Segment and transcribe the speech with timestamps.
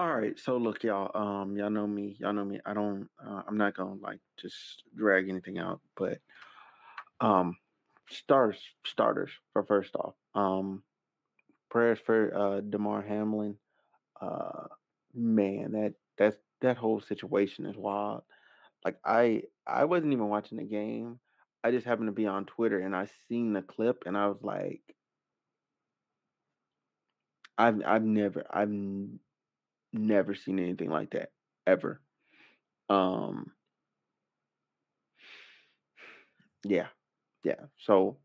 [0.00, 1.10] All right, so look, y'all.
[1.14, 2.16] Um, y'all know me.
[2.18, 2.58] Y'all know me.
[2.64, 3.06] I don't.
[3.22, 6.16] Uh, I'm not gonna like just drag anything out, but
[7.20, 7.58] um,
[8.08, 10.14] starters, starters for first off.
[10.34, 10.82] Um,
[11.68, 13.58] prayers for uh Damar Hamlin.
[14.18, 14.68] Uh,
[15.14, 18.22] man, that that's that whole situation is wild.
[18.82, 21.20] Like I I wasn't even watching the game.
[21.62, 24.38] I just happened to be on Twitter and I seen the clip and I was
[24.40, 24.80] like,
[27.58, 28.70] I've I've never I've
[29.92, 31.30] never seen anything like that
[31.66, 32.00] ever.
[32.88, 33.52] Um,
[36.64, 36.88] yeah,
[37.44, 37.60] yeah.
[37.78, 38.18] So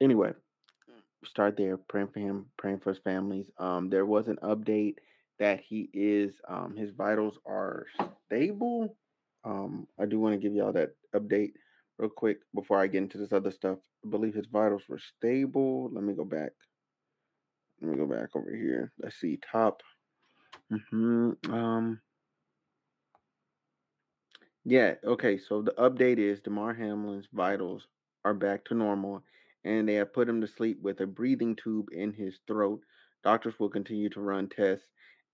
[0.00, 0.32] anyway,
[1.24, 3.46] start there, praying for him, praying for his families.
[3.58, 4.96] Um, there was an update
[5.38, 7.86] that he is um his vitals are
[8.26, 8.96] stable.
[9.44, 11.52] Um, I do want to give y'all that update
[11.98, 13.78] real quick before I get into this other stuff.
[14.04, 15.90] I believe his vitals were stable.
[15.92, 16.52] Let me go back.
[17.80, 18.92] Let me go back over here.
[18.98, 19.38] Let's see.
[19.50, 19.82] Top.
[20.70, 22.00] Hmm Um.
[24.64, 24.94] Yeah.
[25.04, 25.38] Okay.
[25.38, 27.86] So the update is Damar Hamlin's vitals
[28.24, 29.22] are back to normal,
[29.64, 32.80] and they have put him to sleep with a breathing tube in his throat.
[33.24, 34.86] Doctors will continue to run tests,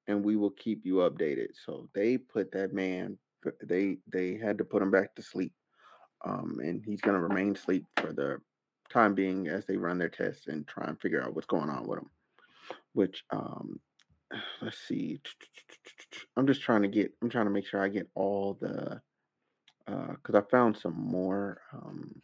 [0.07, 1.49] and we will keep you updated.
[1.65, 3.19] So they put that man.
[3.63, 5.53] They they had to put him back to sleep.
[6.25, 8.39] Um, and he's gonna remain asleep for the
[8.91, 11.87] time being as they run their tests and try and figure out what's going on
[11.87, 12.11] with him.
[12.95, 13.81] Which um,
[14.63, 15.21] let's see.
[16.37, 17.13] I'm just trying to get.
[17.23, 19.01] I'm trying to make sure I get all the
[19.89, 22.21] uh because I found some more um,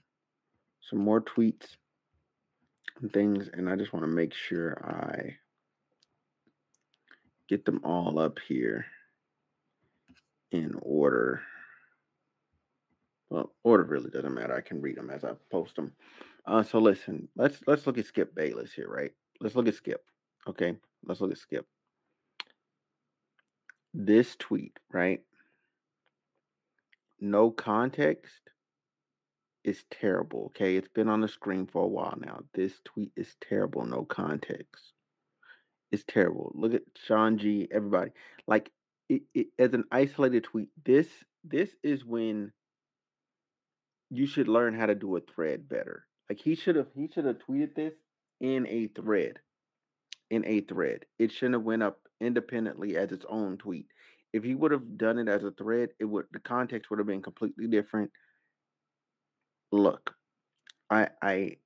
[0.80, 1.76] some more tweets
[3.00, 5.36] and things, and I just want to make sure I
[7.48, 8.86] get them all up here
[10.50, 11.42] in order.
[13.30, 14.54] Well, order really doesn't matter.
[14.54, 15.92] I can read them as I post them.
[16.46, 19.12] Uh, so listen, let's let's look at Skip Bayless here, right?
[19.40, 20.04] Let's look at Skip.
[20.46, 21.66] Okay, let's look at Skip.
[23.94, 25.20] This tweet, right?
[27.20, 28.40] No context
[29.64, 30.46] is terrible.
[30.46, 32.40] Okay, it's been on the screen for a while now.
[32.54, 33.84] This tweet is terrible.
[33.84, 34.92] No context.
[35.90, 36.52] It's terrible.
[36.54, 37.68] Look at Sean G.
[37.70, 38.12] Everybody,
[38.46, 38.70] like
[39.08, 40.70] it, it as an isolated tweet.
[40.84, 41.08] This
[41.44, 42.52] this is when
[44.10, 46.06] you should learn how to do a thread better.
[46.28, 47.94] Like he should have he should have tweeted this
[48.40, 49.38] in a thread.
[50.30, 51.04] In a thread.
[51.18, 53.86] It shouldn't have went up independently as its own tweet.
[54.32, 57.06] If he would have done it as a thread, it would the context would have
[57.06, 58.10] been completely different.
[59.70, 60.14] Look,
[60.90, 61.56] I I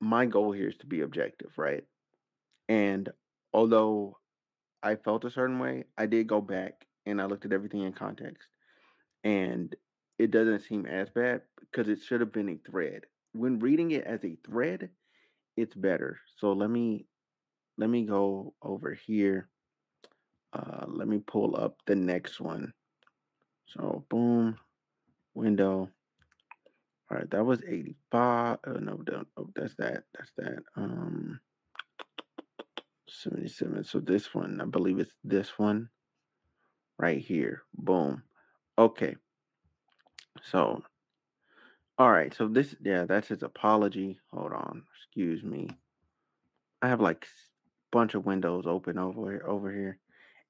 [0.00, 1.84] my goal here is to be objective, right?
[2.68, 3.10] And
[3.52, 4.18] although
[4.82, 7.92] I felt a certain way, I did go back and I looked at everything in
[7.92, 8.48] context.
[9.24, 9.74] And
[10.18, 13.02] it doesn't seem as bad because it should have been a thread.
[13.32, 14.90] When reading it as a thread,
[15.56, 16.20] it's better.
[16.36, 17.06] So let me
[17.76, 19.48] let me go over here.
[20.54, 22.72] Uh, let me pull up the next one.
[23.66, 24.56] So boom,
[25.34, 25.90] window.
[27.10, 28.58] All right, that was 85.
[28.66, 29.28] Oh no, don't.
[29.36, 30.04] oh, that's that.
[30.14, 30.62] That's that.
[30.76, 31.40] Um,
[33.08, 33.84] 77.
[33.84, 35.88] So this one, I believe it's this one
[36.98, 37.62] right here.
[37.74, 38.22] Boom.
[38.78, 39.16] Okay.
[40.42, 40.82] So,
[41.98, 42.34] all right.
[42.34, 44.18] So this, yeah, that's his apology.
[44.32, 44.82] Hold on.
[44.96, 45.68] Excuse me.
[46.82, 47.28] I have like a
[47.92, 49.98] bunch of windows open over here, over here,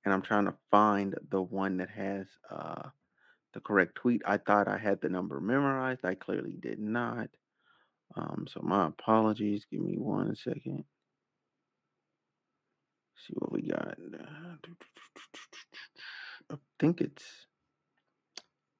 [0.04, 2.88] and I'm trying to find the one that has uh
[3.54, 4.20] the correct tweet.
[4.26, 6.04] I thought I had the number memorized.
[6.04, 7.28] I clearly did not.
[8.16, 9.66] Um, so my apologies.
[9.70, 10.84] Give me one second.
[13.16, 13.96] See what we got.
[16.50, 17.24] I think it's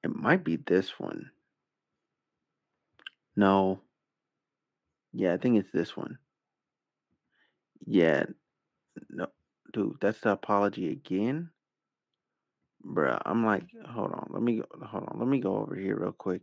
[0.03, 1.31] it might be this one.
[3.35, 3.81] No.
[5.13, 6.17] Yeah, I think it's this one.
[7.85, 8.25] Yeah.
[9.09, 9.27] No,
[9.75, 11.49] dude, that's the apology again.
[12.83, 15.97] Bruh, I'm like, hold on, let me go, hold on, let me go over here
[15.99, 16.41] real quick.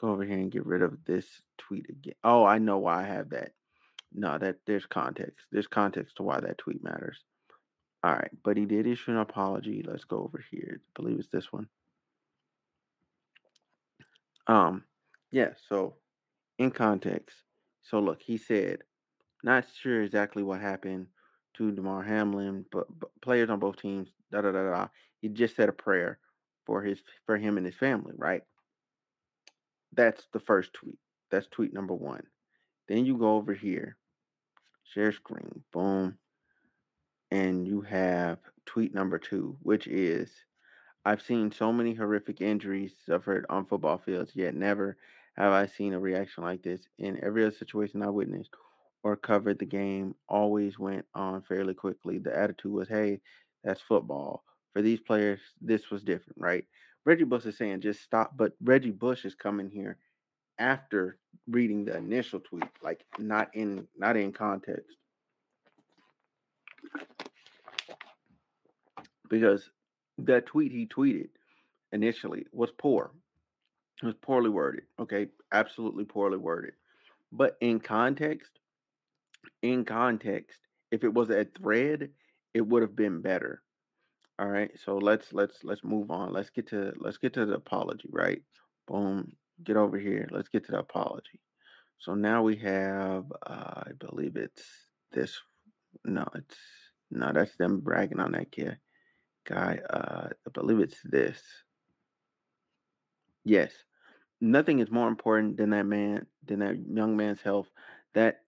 [0.00, 1.26] Go over here and get rid of this
[1.56, 2.14] tweet again.
[2.24, 3.52] Oh, I know why I have that.
[4.12, 5.46] No, that there's context.
[5.52, 7.18] There's context to why that tweet matters.
[8.02, 9.84] All right, but he did issue an apology.
[9.86, 10.80] Let's go over here.
[10.80, 11.68] I believe it's this one.
[14.46, 14.84] Um,
[15.30, 15.94] yeah, so
[16.58, 17.36] in context.
[17.82, 18.78] So look, he said,
[19.44, 21.08] not sure exactly what happened
[21.58, 24.88] to Damar Hamlin, but, but players on both teams, da da da da.
[25.20, 26.18] He just said a prayer
[26.64, 28.42] for his for him and his family, right?
[29.92, 30.98] That's the first tweet.
[31.30, 32.22] That's tweet number one.
[32.88, 33.96] Then you go over here,
[34.84, 36.16] share screen, boom,
[37.30, 40.30] and you have tweet number two, which is
[41.04, 44.96] I've seen so many horrific injuries suffered on football fields, yet never
[45.36, 46.82] have I seen a reaction like this.
[46.98, 48.52] In every other situation I witnessed
[49.02, 52.18] or covered, the game always went on fairly quickly.
[52.18, 53.20] The attitude was, hey,
[53.64, 54.44] that's football.
[54.72, 56.64] for these players, this was different, right?
[57.04, 59.96] Reggie Bush is saying just stop, but Reggie Bush is coming here
[60.58, 61.16] after
[61.48, 64.96] reading the initial tweet, like not in not in context.
[69.30, 69.70] Because
[70.18, 71.28] that tweet he tweeted
[71.92, 73.10] initially was poor.
[74.02, 74.84] It was poorly worded.
[74.98, 76.74] Okay, absolutely poorly worded.
[77.32, 78.57] But in context,
[79.62, 82.10] in context, if it was a thread,
[82.54, 83.62] it would have been better.
[84.38, 86.32] All right, so let's let's let's move on.
[86.32, 88.40] Let's get to let's get to the apology, right?
[88.86, 89.32] Boom,
[89.64, 90.28] get over here.
[90.30, 91.40] Let's get to the apology.
[91.98, 94.62] So now we have, uh, I believe it's
[95.12, 95.36] this.
[96.04, 96.56] No, it's
[97.10, 98.78] no, that's them bragging on that kid
[99.44, 99.80] guy.
[99.90, 101.42] Uh, I believe it's this.
[103.44, 103.72] Yes,
[104.40, 107.68] nothing is more important than that man, than that young man's health.
[108.14, 108.42] That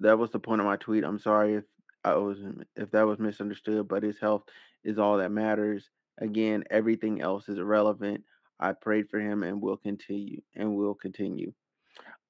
[0.00, 1.04] that was the point of my tweet.
[1.04, 1.64] I'm sorry if
[2.04, 2.38] I was
[2.76, 4.42] if that was misunderstood, but his health
[4.84, 5.88] is all that matters.
[6.18, 8.22] Again, everything else is irrelevant.
[8.60, 11.52] I prayed for him and will continue and will continue.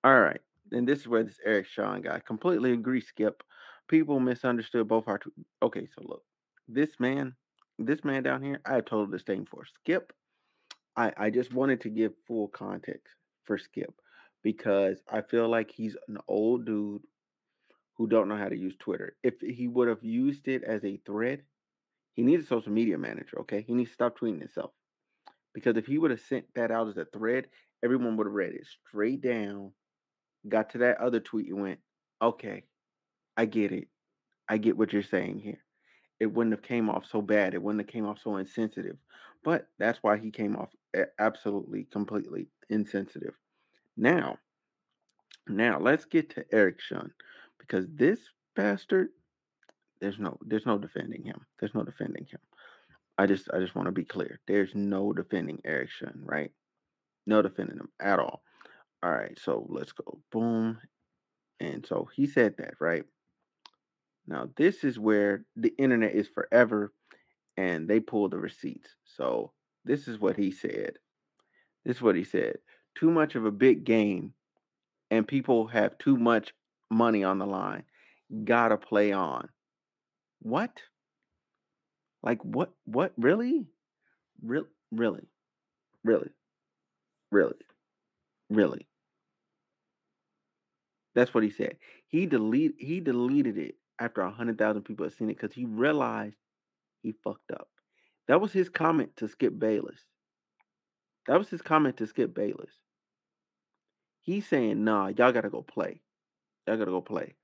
[0.02, 0.40] All right.
[0.72, 3.43] And this is where this Eric Sean guy completely agree, Skip.
[3.88, 5.44] People misunderstood both our tweets.
[5.62, 6.22] Okay, so look,
[6.69, 7.34] this man,
[7.78, 9.64] this man down here, I have total disdain for.
[9.66, 10.12] Skip,
[10.96, 13.14] I, I just wanted to give full context
[13.44, 13.94] for Skip
[14.43, 17.02] because I feel like he's an old dude
[17.96, 19.17] who don't know how to use Twitter.
[19.23, 21.43] If he would have used it as a thread,
[22.14, 23.64] he needs a social media manager, okay?
[23.67, 24.70] He needs to stop tweeting himself.
[25.52, 27.46] Because if he would have sent that out as a thread,
[27.85, 29.73] everyone would have read it straight down,
[30.49, 31.79] got to that other tweet and went,
[32.20, 32.64] okay,
[33.37, 33.88] I get it.
[34.49, 35.58] I get what you're saying here.
[36.20, 37.55] It wouldn't have came off so bad.
[37.55, 38.97] It wouldn't have came off so insensitive.
[39.43, 40.70] But that's why he came off
[41.19, 43.35] absolutely, completely insensitive.
[43.97, 44.38] Now,
[45.49, 47.12] now let's get to Eric Shun
[47.58, 48.20] because this
[48.56, 49.08] bastard,
[50.00, 51.40] there's no, there's no defending him.
[51.58, 52.40] There's no defending him.
[53.16, 54.40] I just, I just want to be clear.
[54.46, 56.50] There's no defending Eric Shun, right?
[57.26, 58.42] No defending him at all.
[59.02, 60.20] All right, so let's go.
[60.32, 60.78] Boom.
[61.60, 63.04] And so he said that, right?
[64.26, 66.92] Now, this is where the internet is forever
[67.56, 68.96] and they pull the receipts.
[69.04, 69.52] So,
[69.84, 70.94] this is what he said.
[71.84, 72.56] This is what he said.
[72.94, 74.32] Too much of a big game
[75.10, 76.54] and people have too much
[76.94, 77.85] money on the line.
[78.44, 79.49] Gotta play on.
[80.41, 80.81] What?
[82.23, 83.67] Like what what really?
[84.43, 85.29] Real really?
[86.02, 86.31] Really?
[87.31, 87.56] Really?
[88.50, 88.87] Really?
[91.14, 91.76] That's what he said.
[92.06, 95.64] He delete he deleted it after a hundred thousand people had seen it because he
[95.64, 96.37] realized
[97.02, 97.69] he fucked up.
[98.29, 100.00] That was his comment to Skip Bayless.
[101.26, 102.73] That was his comment to Skip Bayless.
[104.23, 106.00] He's saying, nah, y'all gotta go play.
[106.66, 107.34] Y'all gotta go play.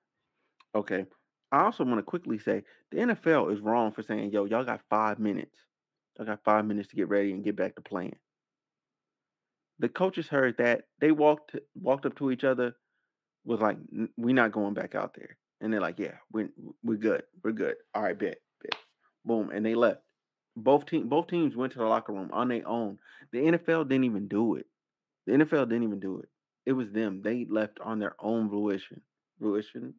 [0.74, 1.06] Okay.
[1.52, 4.82] I also want to quickly say the NFL is wrong for saying, yo, y'all got
[4.88, 5.56] five minutes.
[6.16, 8.16] Y'all got five minutes to get ready and get back to playing.
[9.78, 10.82] The coaches heard that.
[11.00, 12.76] They walked walked up to each other,
[13.44, 13.78] was like,
[14.16, 16.50] "We're not going back out there." And they're like, "Yeah, we're,
[16.82, 17.22] we're good.
[17.42, 17.76] We're good.
[17.94, 18.78] All right, bet, bet."
[19.24, 20.02] Boom, and they left.
[20.54, 22.98] Both team both teams went to the locker room on their own.
[23.32, 24.66] The NFL didn't even do it.
[25.26, 26.28] The NFL didn't even do it.
[26.66, 27.22] It was them.
[27.22, 29.00] They left on their own fruition.
[29.40, 29.94] Fruition,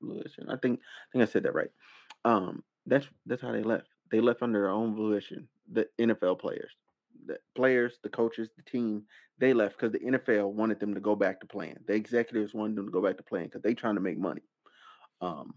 [0.00, 0.48] fruition.
[0.48, 1.70] I think I think I said that right.
[2.24, 3.88] Um, that's that's how they left.
[4.10, 5.48] They left under their own volition.
[5.72, 6.70] The NFL players,
[7.26, 9.04] the players, the coaches, the team,
[9.38, 11.78] they left because the NFL wanted them to go back to playing.
[11.86, 14.42] The executives wanted them to go back to playing because they're trying to make money.
[15.20, 15.54] Um,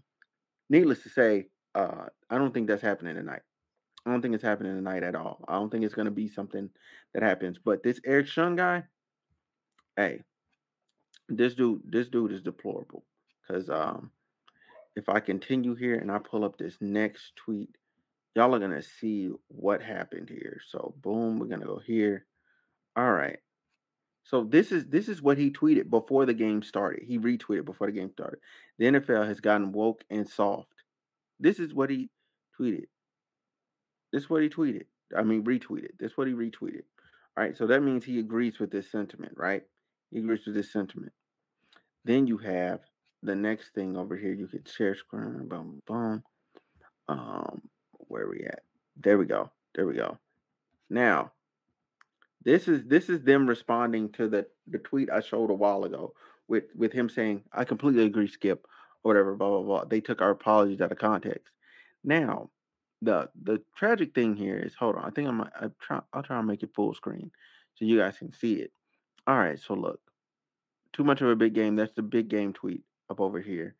[0.70, 3.42] needless to say, uh, I don't think that's happening tonight.
[4.06, 5.44] I don't think it's happening tonight at all.
[5.46, 6.70] I don't think it's going to be something
[7.12, 7.58] that happens.
[7.62, 8.84] But this Eric Shun guy,
[9.96, 10.22] hey,
[11.28, 13.04] this dude, this dude is deplorable.
[13.48, 14.10] Because um,
[14.96, 17.70] if I continue here and I pull up this next tweet,
[18.34, 20.60] y'all are gonna see what happened here.
[20.68, 22.26] So boom, we're gonna go here.
[22.96, 23.38] All right.
[24.24, 27.04] So this is this is what he tweeted before the game started.
[27.04, 28.40] He retweeted before the game started.
[28.78, 30.74] The NFL has gotten woke and soft.
[31.40, 32.10] This is what he
[32.60, 32.86] tweeted.
[34.12, 34.84] This is what he tweeted.
[35.16, 35.98] I mean retweeted.
[35.98, 36.82] This is what he retweeted.
[37.36, 37.56] All right.
[37.56, 39.62] So that means he agrees with this sentiment, right?
[40.10, 41.12] He agrees with this sentiment.
[42.04, 42.80] Then you have
[43.22, 44.32] the next thing over here.
[44.32, 45.48] You could share screen.
[45.48, 46.22] Boom, boom.
[47.08, 47.62] Um,
[48.08, 48.60] where we at?
[49.00, 49.50] There we go.
[49.74, 50.18] There we go.
[50.90, 51.32] Now,
[52.44, 56.14] this is this is them responding to the the tweet I showed a while ago
[56.46, 58.66] with with him saying, "I completely agree, Skip,"
[59.02, 59.34] or whatever.
[59.34, 59.84] Blah blah blah.
[59.84, 61.52] They took our apologies out of context.
[62.04, 62.50] Now,
[63.02, 65.04] the the tragic thing here is, hold on.
[65.04, 67.30] I think I'm I try I'll try and make it full screen
[67.74, 68.72] so you guys can see it.
[69.26, 69.58] All right.
[69.58, 70.00] So look,
[70.92, 71.76] too much of a big game.
[71.76, 73.74] That's the big game tweet up over here.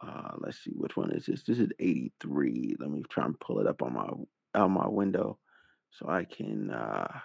[0.00, 1.42] Uh, let's see which one is this.
[1.42, 2.76] This is 83.
[2.78, 4.08] Let me try and pull it up on my
[4.60, 5.38] on my window.
[5.90, 7.20] so I can uh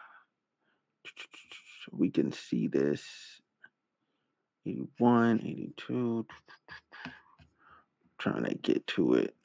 [1.91, 3.03] we can see this
[4.65, 6.25] 81, 82
[8.19, 9.35] trying to get to it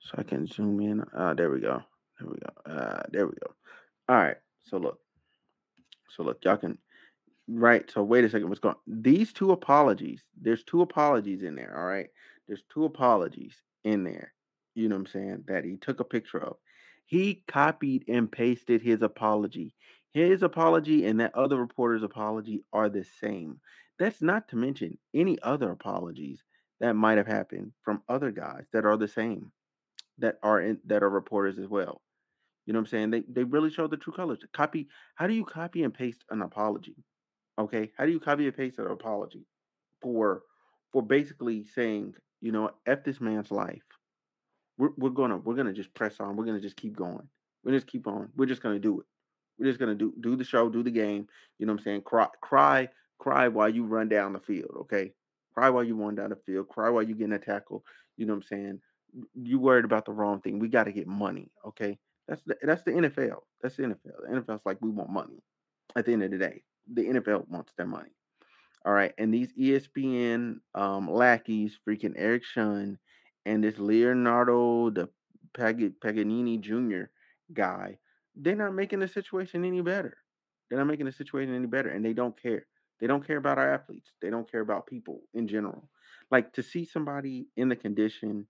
[0.00, 1.02] so I can zoom in.
[1.14, 1.82] Uh there we go.
[2.18, 2.72] There we go.
[2.72, 3.52] Uh there we go.
[4.08, 4.36] All right.
[4.64, 4.98] So look.
[6.10, 6.78] So look, y'all can
[7.54, 7.90] right.
[7.90, 8.48] So wait a second.
[8.48, 8.76] What's going?
[8.86, 10.22] These two apologies.
[10.40, 11.76] There's two apologies in there.
[11.76, 12.08] All right.
[12.46, 13.54] There's two apologies
[13.84, 14.32] in there.
[14.74, 15.44] You know what I'm saying?
[15.48, 16.56] That he took a picture of.
[17.06, 19.74] He copied and pasted his apology.
[20.12, 23.60] His apology and that other reporter's apology are the same.
[23.98, 26.42] That's not to mention any other apologies
[26.80, 29.52] that might have happened from other guys that are the same,
[30.18, 32.00] that are in that are reporters as well.
[32.66, 33.10] You know what I'm saying?
[33.10, 34.40] They they really show the true colors.
[34.52, 34.88] Copy.
[35.14, 36.96] How do you copy and paste an apology?
[37.58, 39.46] Okay, how do you copy and paste an apology
[40.00, 40.42] for
[40.92, 43.82] for basically saying, you know, f this man's life.
[44.78, 46.36] We're we're gonna we're gonna just press on.
[46.36, 47.28] We're gonna just keep going.
[47.64, 48.30] We're just keep on.
[48.36, 49.06] We're just gonna do it.
[49.58, 51.28] We're just gonna do do the show, do the game.
[51.58, 52.02] You know what I'm saying?
[52.02, 54.74] Cry cry cry while you run down the field.
[54.80, 55.12] Okay,
[55.54, 56.68] cry while you run down the field.
[56.68, 57.84] Cry while you getting a tackle.
[58.16, 58.80] You know what I'm saying?
[59.34, 60.58] You worried about the wrong thing.
[60.58, 61.50] We got to get money.
[61.66, 63.40] Okay, that's the that's the NFL.
[63.62, 64.22] That's the NFL.
[64.22, 65.42] The NFL's like we want money.
[65.94, 68.10] At the end of the day, the NFL wants their money.
[68.84, 72.98] All right, and these ESPN um, lackeys, freaking Eric Shun,
[73.46, 75.08] and this Leonardo the
[75.56, 77.04] Pag- Paganini Jr.
[77.52, 77.98] guy,
[78.34, 80.16] they're not making the situation any better.
[80.68, 82.66] They're not making the situation any better, and they don't care.
[83.00, 84.12] They don't care about our athletes.
[84.20, 85.88] They don't care about people in general.
[86.30, 88.46] Like to see somebody in the condition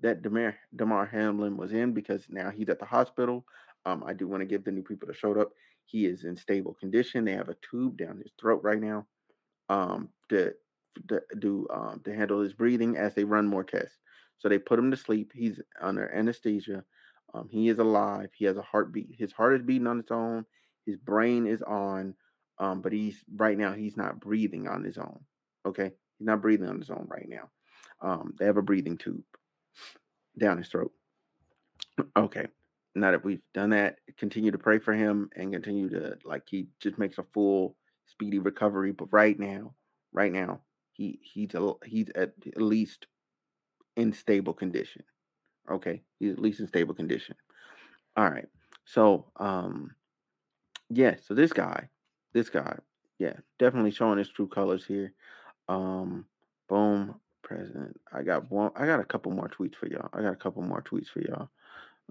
[0.00, 3.44] that Damar, Damar Hamlin was in because now he's at the hospital.
[3.84, 5.52] Um, I do want to give the new people that showed up.
[5.86, 7.24] He is in stable condition.
[7.24, 9.06] They have a tube down his throat right now
[9.68, 10.52] um, to,
[11.08, 13.98] to do um, to handle his breathing as they run more tests.
[14.38, 15.32] So they put him to sleep.
[15.34, 16.84] He's under anesthesia.
[17.32, 18.30] Um, he is alive.
[18.34, 19.16] He has a heartbeat.
[19.18, 20.44] His heart is beating on its own.
[20.86, 22.14] His brain is on,
[22.58, 25.20] um, but he's right now he's not breathing on his own.
[25.66, 27.50] Okay, he's not breathing on his own right now.
[28.00, 29.24] Um, they have a breathing tube
[30.38, 30.92] down his throat.
[32.16, 32.46] Okay.
[32.94, 36.68] Now that we've done that, continue to pray for him and continue to like he
[36.80, 38.92] just makes a full speedy recovery.
[38.92, 39.74] But right now,
[40.12, 40.60] right now,
[40.92, 43.06] he he's a, he's at, least
[43.96, 45.02] in stable condition.
[45.70, 47.34] Okay, he's at least in stable condition.
[48.16, 48.46] All right.
[48.84, 49.90] So um
[50.90, 51.88] yeah, so this guy,
[52.32, 52.78] this guy,
[53.18, 55.12] yeah, definitely showing his true colors here.
[55.68, 56.26] Um
[56.68, 57.98] boom, president.
[58.12, 60.10] I got one I got a couple more tweets for y'all.
[60.12, 61.48] I got a couple more tweets for y'all.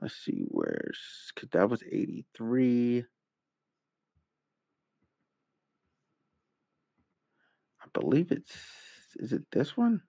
[0.01, 3.05] Let's see where's cause that was 83.
[7.81, 8.57] I believe it's
[9.17, 10.01] is it this one?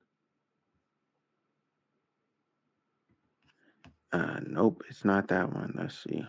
[4.12, 5.74] Uh nope, it's not that one.
[5.76, 6.24] Let's see.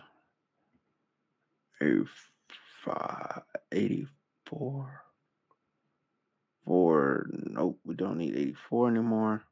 [1.80, 5.06] 85, 84.
[6.66, 7.26] Four.
[7.30, 9.44] Nope, we don't need 84 anymore.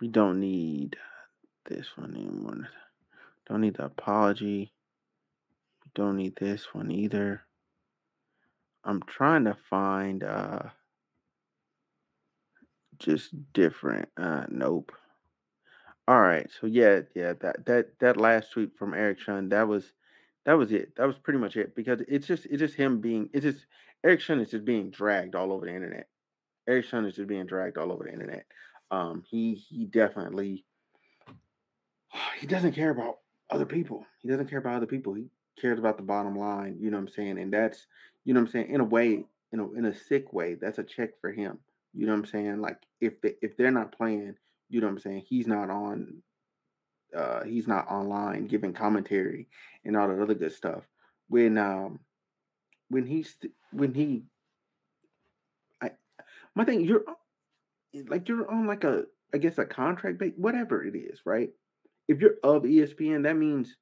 [0.00, 0.96] We don't need
[1.64, 2.68] this one anymore.
[3.48, 4.72] Don't need the apology.
[5.94, 7.42] Don't need this one either.
[8.84, 10.62] I'm trying to find uh
[12.98, 14.08] just different.
[14.16, 14.92] Uh nope.
[16.08, 16.48] All right.
[16.60, 19.92] So yeah, yeah, that that that last tweet from Eric Shun, that was
[20.44, 20.96] that was it.
[20.96, 23.66] That was pretty much it because it's just it's just him being it's just
[24.04, 26.08] Eric Shun is just being dragged all over the internet.
[26.68, 28.46] Eric Shun is just being dragged all over the internet.
[28.90, 30.64] Um, he he definitely
[32.40, 33.18] he doesn't care about
[33.50, 34.06] other people.
[34.20, 35.14] He doesn't care about other people.
[35.14, 35.26] He
[35.60, 36.76] cares about the bottom line.
[36.80, 37.38] You know what I'm saying?
[37.38, 37.86] And that's
[38.24, 38.70] you know what I'm saying.
[38.70, 41.58] In a way, in a in a sick way, that's a check for him.
[41.94, 42.60] You know what I'm saying?
[42.60, 44.34] Like if they if they're not playing,
[44.68, 45.24] you know what I'm saying.
[45.28, 46.22] He's not on.
[47.14, 49.46] Uh, he's not online giving commentary
[49.84, 50.82] and all that other good stuff.
[51.28, 52.00] When um
[52.88, 53.36] when he's
[53.70, 54.24] when he
[55.82, 55.90] I
[56.54, 57.04] my thing you're
[58.08, 59.04] like you're on like a
[59.34, 61.50] I guess a contract whatever it is, right?
[62.12, 63.74] If you're of ESPN, that means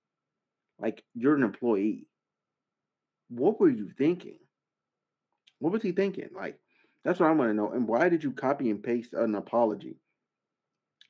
[0.78, 2.06] like you're an employee.
[3.28, 4.38] What were you thinking?
[5.58, 6.28] What was he thinking?
[6.32, 6.56] Like
[7.04, 7.72] that's what I want to know.
[7.72, 9.96] And why did you copy and paste an apology?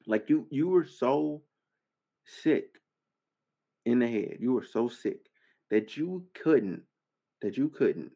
[0.07, 1.43] Like you you were so
[2.25, 2.79] sick
[3.85, 4.39] in the head.
[4.41, 5.21] You were so sick
[5.71, 6.85] that you couldn't
[7.43, 8.13] that you couldn't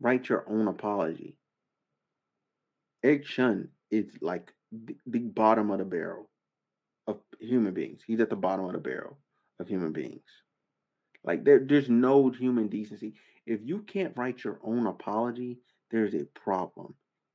[0.00, 1.38] write your own apology.
[3.04, 6.28] Eric Shun is like the, the bottom of the barrel
[7.40, 8.02] human beings.
[8.06, 9.18] He's at the bottom of the barrel
[9.58, 10.22] of human beings.
[11.24, 13.14] Like there, there's no human decency.
[13.46, 15.58] If you can't write your own apology,
[15.90, 16.94] there's a problem.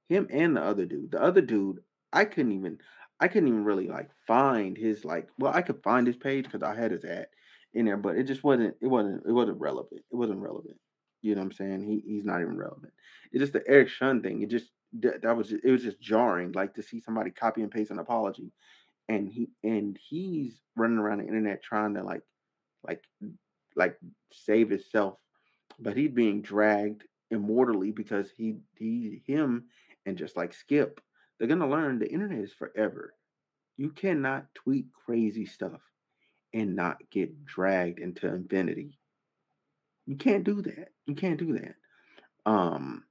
[0.10, 1.12] Him and the other dude.
[1.12, 1.80] The other dude,
[2.12, 2.80] I couldn't even.
[3.20, 6.64] I couldn't even really like find his like well, I could find his page because
[6.64, 7.28] I had his ad
[7.74, 10.02] in there, but it just wasn't it wasn't it wasn't relevant.
[10.12, 10.78] It wasn't relevant.
[11.22, 11.84] You know what I'm saying?
[11.84, 12.94] He he's not even relevant.
[13.32, 14.42] It's just the Eric Shun thing.
[14.42, 17.72] It just that, that was it was just jarring, like to see somebody copy and
[17.72, 18.52] paste an apology,
[19.10, 22.24] and he and he's running around the internet trying to like
[22.88, 23.04] like
[23.76, 23.98] like
[24.32, 25.18] save himself,
[25.80, 29.66] but he's being dragged immortally because he he him
[30.06, 31.02] and just like Skip,
[31.38, 33.14] they're gonna learn the internet is forever.
[33.78, 35.82] You cannot tweet crazy stuff
[36.54, 39.00] and not get dragged into infinity.
[40.06, 40.90] You can't do that.
[41.06, 41.76] You can't do that.
[42.46, 43.04] Um,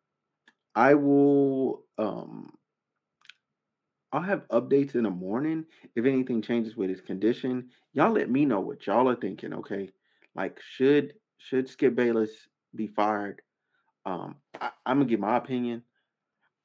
[0.74, 2.52] I will um
[4.12, 5.64] I'll have updates in the morning
[5.94, 7.70] if anything changes with his condition.
[7.92, 9.90] Y'all let me know what y'all are thinking, okay?
[10.34, 12.30] Like should should Skip Bayless
[12.74, 13.42] be fired?
[14.04, 15.82] Um I, I'm gonna give my opinion.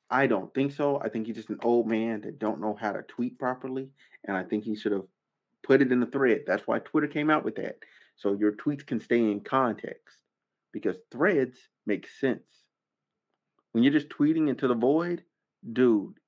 [0.09, 0.99] I don't think so.
[1.01, 3.89] I think he's just an old man that don't know how to tweet properly,
[4.27, 5.05] and I think he should have
[5.63, 6.43] put it in the thread.
[6.45, 7.79] That's why Twitter came out with that.
[8.15, 10.17] So your tweets can stay in context
[10.71, 12.43] because threads make sense.
[13.71, 15.23] When you're just tweeting into the void,
[15.73, 16.19] dude,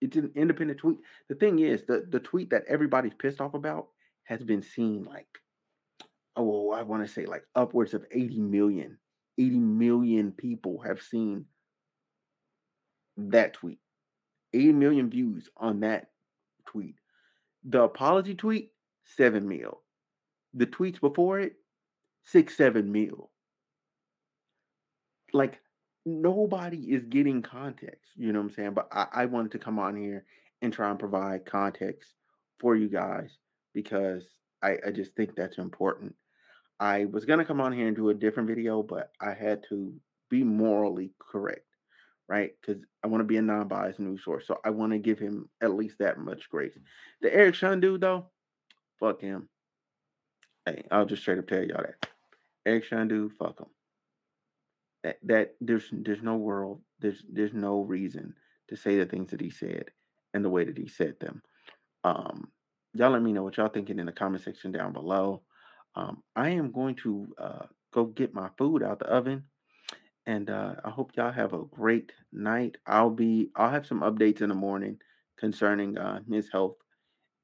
[0.00, 0.98] it's an independent tweet.
[1.28, 3.88] The thing is, the, the tweet that everybody's pissed off about
[4.24, 5.26] has been seen like,
[6.36, 8.98] oh, I want to say like upwards of 80 million.
[9.38, 11.46] 80 million people have seen
[13.16, 13.78] that tweet.
[14.52, 16.06] 80 million views on that
[16.66, 16.96] tweet.
[17.64, 18.70] The apology tweet,
[19.04, 19.80] seven mil.
[20.54, 21.54] The tweets before it,
[22.24, 23.30] six, seven mil.
[25.32, 25.60] Like
[26.06, 28.10] nobody is getting context.
[28.16, 28.74] You know what I'm saying?
[28.74, 30.24] But I, I wanted to come on here
[30.62, 32.14] and try and provide context
[32.58, 33.30] for you guys
[33.72, 34.24] because
[34.62, 36.14] I, I just think that's important.
[36.80, 39.94] I was gonna come on here and do a different video, but I had to
[40.28, 41.66] be morally correct,
[42.28, 42.52] right?
[42.60, 45.48] Because I want to be a non-biased news source, so I want to give him
[45.62, 46.76] at least that much grace.
[47.20, 48.26] The Eric Shun dude, though,
[48.98, 49.48] fuck him.
[50.66, 52.08] Hey, I'll just straight up tell y'all that.
[52.66, 53.66] Eric Shun fuck him
[55.04, 58.34] that, that there's there's no world there's there's no reason
[58.68, 59.90] to say the things that he said
[60.32, 61.42] and the way that he said them.
[62.02, 62.48] Um
[62.94, 65.42] y'all let me know what y'all thinking in the comment section down below.
[65.94, 69.44] Um i am going to uh go get my food out the oven
[70.26, 72.76] and uh i hope y'all have a great night.
[72.86, 74.98] I'll be i'll have some updates in the morning
[75.38, 76.76] concerning uh his health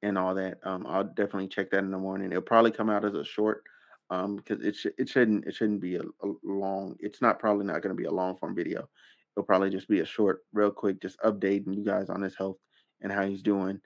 [0.01, 0.57] and all that.
[0.63, 2.31] Um i'll definitely check that in the morning.
[2.31, 3.63] It'll probably come out as a short
[4.11, 6.95] um, because it sh- it shouldn't it shouldn't be a, a long.
[6.99, 8.87] It's not probably not going to be a long form video.
[9.35, 12.57] It'll probably just be a short, real quick, just updating you guys on his health
[13.01, 13.79] and how he's doing.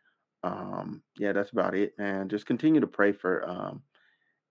[0.44, 2.28] Um, yeah, that's about it, man.
[2.28, 3.84] Just continue to pray for um,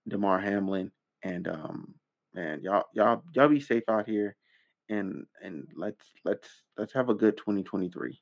[0.07, 0.91] Damar Hamlin
[1.23, 1.93] and um,
[2.33, 4.37] man, y'all y'all y'all be safe out here,
[4.89, 8.21] and and let's let's let's have a good 2023.